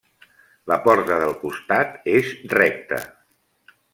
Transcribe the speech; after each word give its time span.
La 0.71 0.77
porta 0.85 1.17
del 1.25 1.35
costat 1.43 2.09
és 2.15 2.33
recta. 2.57 3.03